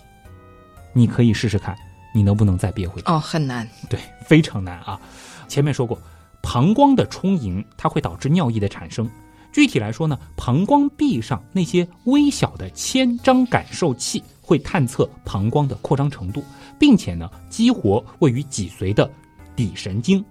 [0.93, 1.75] 你可以试试看，
[2.15, 3.09] 你能不能再憋回去？
[3.11, 3.67] 哦，很难。
[3.89, 5.01] 对，非常难啊。
[5.49, 5.99] 前面说过，
[6.43, 9.11] 膀胱的充盈它会导致尿液的产生。
[9.51, 16.45] 具体来说呢，膀胱壁上那些微小的千张感受器会探测膀胱的扩张程度，
[16.79, 19.11] 并且呢激活位于脊髓的
[19.57, 20.23] 底神经。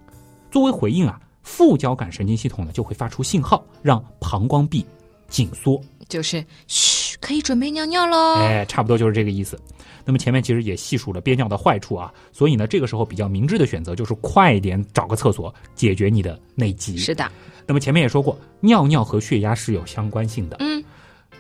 [0.52, 4.86] 作为回应啊，副交感神经系统呢就会发出信号，让膀胱壁
[5.28, 5.82] 紧缩。
[6.10, 8.36] 就是嘘，可以准备尿尿喽。
[8.36, 9.58] 哎，差不多就是这个意思。
[10.04, 16.98] 那么前面其实也细数了憋尿的坏处啊，所以呢，这个时候比较明智的选择就是快一点找个厕所解决你的内急。
[16.98, 17.26] 是的。
[17.66, 20.58] 那么前面也说过，尿尿和血压是有相关性的。
[20.60, 20.84] 嗯，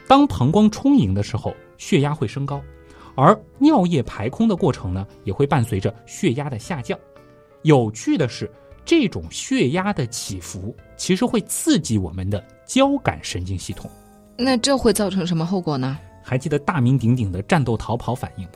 [0.07, 2.61] 当膀胱充盈的时候，血压会升高，
[3.15, 6.97] 而尿液排空的过程呢，也会伴随着血压的下降。
[7.63, 8.49] 有趣的是，
[8.85, 13.91] 这种血压的起伏其实会刺激我们的交感神经系统。
[14.37, 15.97] 那这会造成什么后果呢？
[16.23, 18.51] 还记得大名鼎鼎的战斗逃跑反应吗？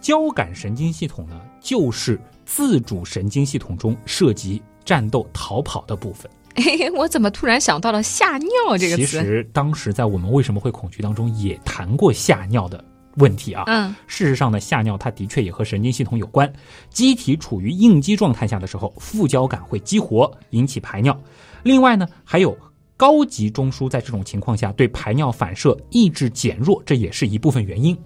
[0.00, 6.30] 交感神经系统呢，就是自主神经系统中涉及战斗逃跑的部分。
[6.56, 9.04] 嘿 嘿我怎么突然想到了吓尿这个词？
[9.04, 12.82] 其实当时在我们为什么会恐惧当中也谈过吓尿的
[13.16, 13.64] 问题啊。
[13.68, 16.52] 嗯，事实上呢，吓尿它的确也和神经系统有关。
[16.90, 21.16] 机体处于应激状态下的时候，副交感会激活，引起排尿。
[21.62, 22.56] 另外呢，还有
[23.00, 27.96] 高级中枢在这种情况下对排尿反射抑制减弱，这也是一部分原因。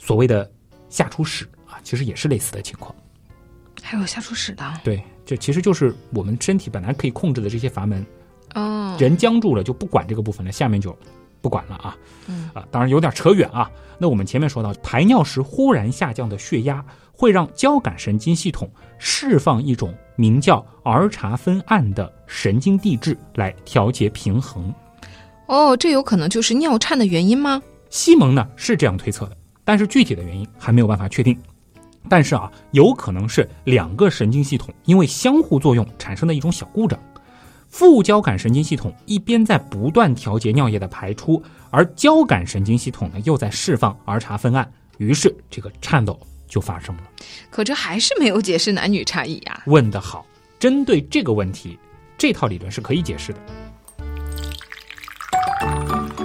[0.00, 0.50] 所谓的
[0.88, 2.92] 下出屎啊，其实也是类似的情况。
[3.80, 4.64] 还有下出屎的？
[4.82, 5.00] 对。
[5.24, 8.04] 这其实就是我们身体本来可以控制的这些阀门，
[8.56, 10.92] 哦，人僵住了就不管这个部分了，下面就
[11.40, 13.70] 不管了啊，嗯啊，当然有点扯远啊。
[13.96, 18.68] 那我们前面说到，排尿时忽然下降的血压会让交感神经系统
[19.04, 24.72] 释放一种名叫儿茶酚胺的神经递质来调节平衡。
[25.46, 27.60] 哦，这有可能就是尿颤的原因吗？
[27.90, 31.36] 西蒙呢是这样推测的，但是具体的原因还没有办法确定。
[32.08, 36.96] 但是啊，有可能是两个神经系统因为相互作用产生的一种小故障。
[37.68, 46.20] 副交感神经系统一边在不断调节尿液的排出，而交感神经系统呢又在释放儿茶酚胺，于是这个颤抖
[46.52, 47.02] 就发生了。
[47.48, 49.62] 可这还是没有解释男女差异呀？
[49.64, 50.26] 问得好，
[50.58, 51.78] 针对这个问题，
[52.18, 53.40] 这套理论是可以解释的。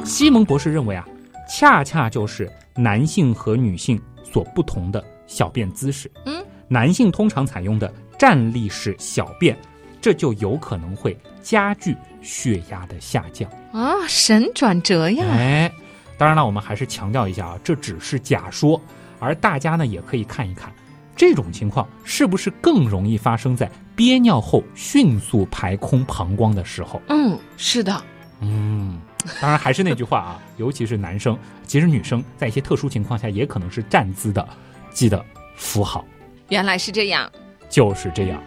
[0.03, 1.07] 西蒙博士认为啊，
[1.49, 5.01] 恰恰就是男性和女性所不同的。
[5.29, 9.57] 小便姿势，嗯，男性通常采用的站立式小便，
[9.99, 13.93] 这就有可能会加剧血压的下降啊！
[14.07, 15.25] 神转折呀！
[15.29, 15.69] 哎，
[16.17, 18.81] 当然了，我们还是强调一下啊，这只是假说，
[19.19, 20.71] 而大家呢也可以看一看，
[21.15, 27.01] 这种情况是不是更容易发生在憋尿后迅速排空膀胱的时候？
[27.10, 28.01] 嗯，是的。
[28.39, 29.01] 嗯，
[29.41, 34.47] 当然还是那句话啊， 尤其是男生，其实女生在一些特殊情况下也可能是站姿的。
[34.91, 35.23] 记得
[35.56, 36.06] 扶好，
[36.49, 37.32] 原来是这样，
[37.69, 38.41] 就是这样。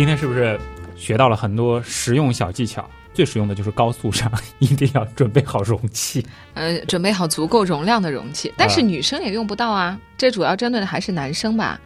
[0.00, 0.58] 今天是不是
[0.96, 2.88] 学到了很多实用小技巧？
[3.12, 8.50] 最实用的就是高速上一定要准备好容器，呃，准备好足够容量的容器。
[8.56, 11.78] 但是女生也用不到啊，这主要针对的还是男生吧。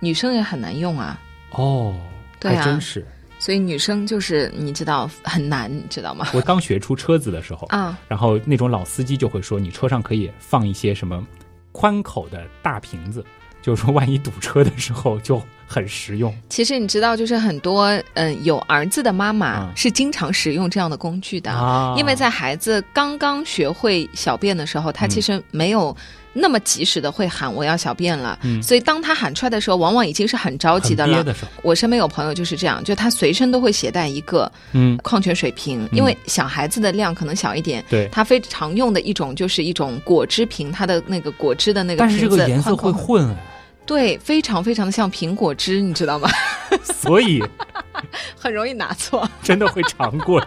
[0.00, 1.20] 女生也很难用啊！
[1.52, 1.94] 哦，
[2.42, 3.06] 还真是。
[3.38, 6.26] 所以女生就是你知道很难，你知道吗？
[6.34, 11.24] 我刚学出车子的时候啊，然后那种老司机就会说，你车上可以放一些什么
[11.70, 13.24] 宽口的大瓶子，
[13.62, 16.34] 就是说万一堵车的时候就很实用。
[16.48, 25.96] 其实你知道，就是很多嗯有儿子的妈妈是经常使用这样的工具的，啊因为在孩子刚刚学会小便的时候，他其实没有。
[26.34, 31.22] 那么及时的会喊我要小便了，所以当他喊出来的时候，往往已经是很着急的了。
[31.60, 37.84] 我身边有朋友就是这样，就他随身都会携带一个嗯矿泉水瓶，因为小孩子的量可能小一点。
[37.90, 43.36] 对，他非常用的一种就是一种果汁瓶，它的那个果汁的那个但是这个颜色会混。
[43.84, 46.28] 对，非常非常的像苹果汁，你知道吗？
[46.82, 47.42] 所以
[48.38, 50.42] 很容易拿错， 真的会尝过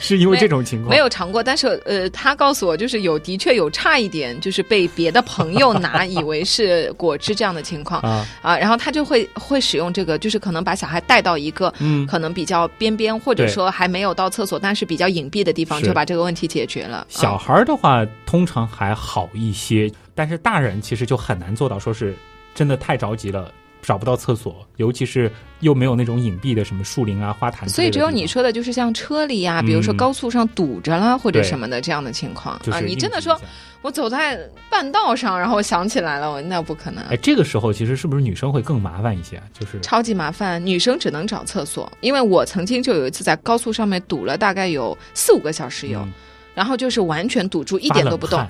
[0.00, 17.06] 是因为这种情况没有尝过，但是呃，他告诉我就是有的确有差一点，就是被别的朋友拿以为是果汁这样的情况啊啊，然后他就会会使用这个，就是可能把小孩带到一个嗯可能比较边边或者说还没有到厕所，但是比较隐蔽的地方，就把这个问题解决了。
[17.08, 22.14] 小孩的话通常还好一些，但是大人其实就很难做到，说是
[22.54, 23.52] 真的太着急了。
[23.84, 25.28] 找不到厕所，尤其是
[25.58, 27.68] 又没有那种隐蔽的什么树林啊、花坛。
[27.68, 32.78] 所以只有你说的，就是像车里呀，比如说高速上堵着了或者什么的这样的情况啊。
[32.78, 33.36] 你真的说
[33.80, 34.38] 我走在
[34.70, 37.02] 半道上，然后我想起来了，我那不可能。
[37.06, 39.42] 哎，这个时候其实是不是女生会更麻烦一些？
[39.52, 41.90] 就是超级麻烦，女生只能找厕所。
[42.02, 46.06] 因为我曾经就有一次在高速上面堵了大概有四五个小时有，
[46.54, 48.46] 然后就是完全堵住，一点都不动。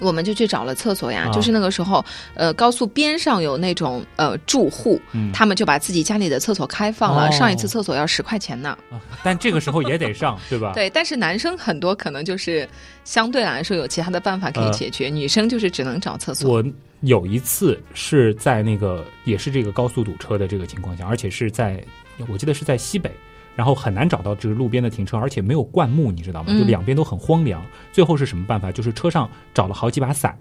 [0.00, 5.00] 我们就去找了厕所呀，就是那个时候，呃，高速边上有那种呃住户，
[5.32, 8.76] 他们就把自己家里的厕所开放了，上一次厕所要十块钱呢。
[9.22, 10.72] 但这个时候也得上，对吧？
[10.74, 12.68] 对，但是男生很多可能就是
[13.04, 16.50] 相对来说有其他的办法可以解决，女生就是只能找厕所。
[16.50, 16.64] 我
[17.02, 21.82] 有一次是在那个也是这个高速堵车的这个情况下，而且是在
[22.28, 23.10] 我记得是在西北。
[23.56, 26.52] 然后很难找到这个路边的停车，而且没有灌木，你知道吗？
[26.58, 27.62] 就两边都很荒凉。
[27.92, 28.72] 最后是什么办法？
[28.72, 30.38] 就是车上找了好几把伞，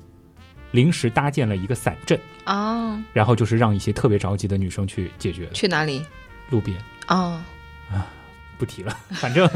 [0.71, 3.03] 临时搭建了一个伞阵啊。
[3.11, 5.49] 然后就是让一些特别着急的女生去解决。
[5.53, 6.05] 去哪里？
[6.49, 7.45] 路边啊。
[8.59, 9.47] 不提了， 反正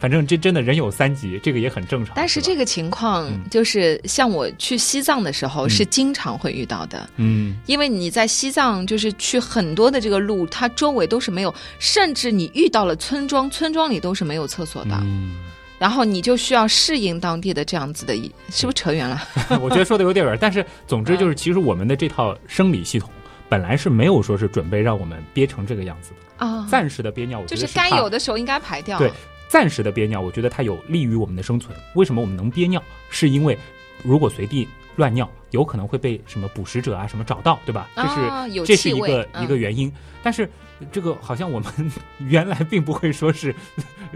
[0.00, 2.14] 反正这真的人有三急，这个也很正常。
[2.16, 15.36] 但是这个情况就是像我去西藏的时候是经常会遇到的，嗯，因为你在西藏就是去很多的这个路，它周围都是没有，甚至你遇到了村庄，村庄里都是没有厕所的，嗯，
[15.78, 18.14] 然后你就需要适应当地的这样子的，
[18.50, 19.22] 是不是扯远了？
[19.60, 23.10] 我觉得说的有点远，但是总之就是，其实我们的这套生理系统
[23.48, 26.46] 本来是没有说是准备让我们憋成这个样子的。
[26.46, 28.98] 啊，暂时的憋尿，我觉得就是该有的时候应该排掉。
[28.98, 29.10] 对，
[29.48, 31.76] 暂时的憋尿，我觉得它有利于我们的生存。
[31.94, 32.82] 为什么我们能憋尿？
[33.08, 33.56] 是因为
[34.02, 37.88] 如果随地乱尿，有可能会被什么捕食者啊什么找到，对吧？
[37.96, 39.90] 这是这是一个一个原因。
[40.22, 40.50] 但是
[40.90, 43.54] 这个好像我们原来并不会说是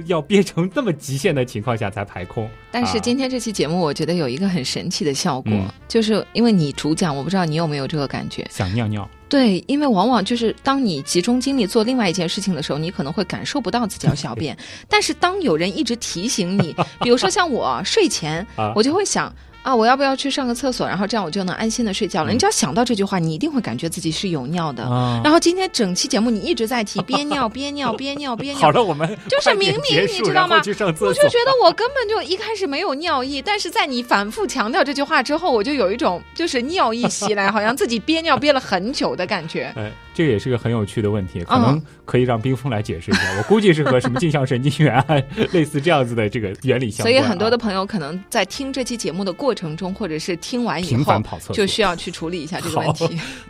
[0.06, 2.50] 要憋成这么极限的情况下才排空。
[2.70, 5.52] 但是今天这期节目，我觉得有一个很神奇的效果，
[5.88, 9.08] 就是因为你主讲，我不知道你有没有这个感觉，想尿尿。
[9.30, 14.54] 对，因为往往就是当你集中精力做另外一件事情的时候，你可能会感受不到自己要小便。
[14.90, 19.32] 但是当有人一直提醒你，比如说像我睡前，我就会想。
[19.62, 20.86] 啊，我要不要去上个厕所？
[20.86, 22.32] 然后这样我就能安心的睡觉了。
[22.32, 24.82] 你只要想到这句话，你一定会感觉自己是有尿的。
[25.22, 28.60] 然后今天整期节目你一直在提憋尿、憋尿、憋尿、憋尿。
[28.62, 30.56] 好了，我们 就是明明你知道吗？
[30.56, 30.72] 我就
[31.28, 39.70] 觉得我根本就一开始没有尿意，但是在你反复强调这句话之后，我就有一种就是尿意袭来，好像自己憋尿憋了很久的感觉。
[39.76, 43.20] 哎，这个也是个很有趣的问题，可能可以让冰峰来解释一下。
[43.36, 45.04] 我估计是和什么镜像神经元啊
[45.52, 47.12] 类似这样子的这个原理相关。
[47.12, 49.49] 所以很多的朋友可能在听这期节目的过。
[49.50, 51.20] 过程中，或者是听完以后，
[51.52, 53.18] 就需要去处理一下这个问题。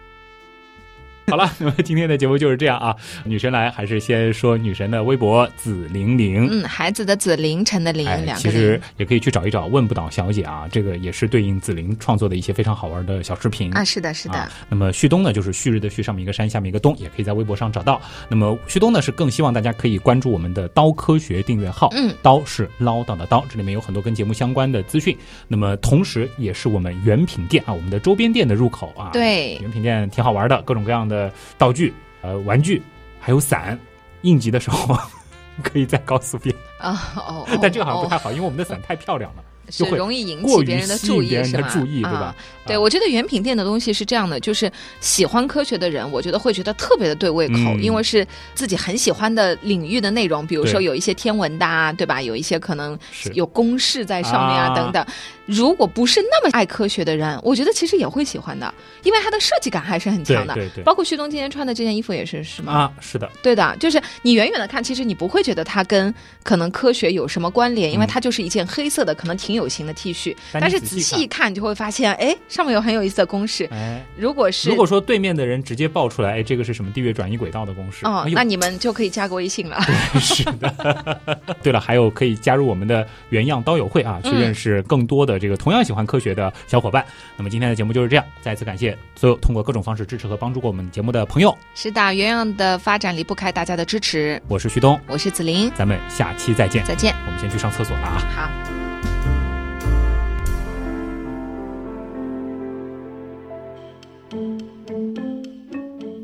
[1.31, 2.95] 好了，那么今天的节目就是这样啊。
[3.24, 6.49] 女神来，还是先说女神的微博紫玲玲。
[6.51, 8.35] 嗯，孩子的紫，凌晨的凌，两个。
[8.35, 13.85] 其实也可以去找一找问不倒小姐啊，这个也是对应紫玲创作的一些非常好玩的小视频啊。
[13.85, 14.51] 是的，是的。
[14.68, 18.01] 那么旭东呢，就是旭日的旭，上面一个山，下面一个东，也可以在微博上找到。
[18.28, 21.89] 那么旭东呢，是更希望大家可以关注我们的刀科学订阅号。
[21.93, 25.16] 嗯，刀是唠叨的刀，这里面有很多跟节目相关的资讯。
[25.49, 29.11] 那么同时也是我们原品店啊，我们的周边店的入口啊。
[29.12, 31.20] 对，原品店挺好玩的，各种各样的
[31.59, 31.93] 道具。
[32.23, 32.83] 呃，玩具
[33.18, 33.79] 还有伞，
[34.21, 34.95] 应急的时候
[35.64, 39.43] 可以在高速边啊哦， 但这个好像不太好，因为我们的伞太漂亮了。
[39.69, 42.09] 是容易引起别人的注意，是吧？
[42.09, 42.35] 啊，
[42.67, 52.21] 对，我觉得原品店的东西是这样的，就是喜欢科学的人，我觉得会觉得特别的对胃口，因为是自己很喜欢的领域的内容，比如说有一些天文的，啊，对吧？
[52.21, 52.99] 有一些可能
[53.35, 55.05] 有公式在上面啊，等等。
[55.47, 60.55] 如果不是那么爱科学的人，我觉得其实也会喜欢的，因为它的设计感还是很强的。
[60.55, 62.73] 对对，包括旭东今天穿的这件衣服也是，是吗？
[62.73, 70.36] 啊，是的，对的，就是你远远的看，其实你不会觉得它跟可能科学有什么关联，因为它就是一件黑色的，可能挺有型的 T 恤。
[70.53, 73.68] 但是仔细一看，就会发现，哎，上面有很有意思的公式。
[73.72, 78.07] 哎，如果是如果说对面的人直接爆出来，哎，这个是什么地月转移轨道的公式？
[78.07, 79.82] 哦，那你们就可以加个微信了。
[80.20, 81.40] 是的。
[81.61, 86.20] 对了，还有可以加入我们的原样刀友会啊，去认识更多的这个同样喜欢科。
[86.20, 87.03] 学的小伙伴，
[87.34, 88.22] 那么今天的节目就是这样。
[88.42, 91.57] 再次感谢所有通过各种方式支持和帮助过我们节目的朋友。
[91.74, 94.38] 是的，原样的发展离不开大家的支持。
[94.48, 96.84] 我是旭东，我是子林，咱们下期再见。
[96.84, 97.14] 再见。
[97.24, 98.18] 我们先去上厕所了啊。
[98.36, 98.70] 好。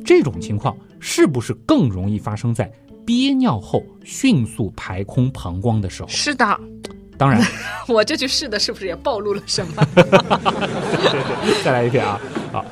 [0.06, 2.72] 这种情况是不是更容易发生在
[3.04, 6.08] 憋尿后迅速排空膀胱的时候。
[6.08, 6.60] 是的，
[7.18, 7.42] 当然，
[7.88, 9.84] 我这句是的，是不是也暴露了什么？
[9.94, 12.20] 对对对，再来一遍啊，
[12.52, 12.64] 好。